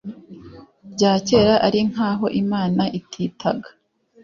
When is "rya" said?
0.93-1.13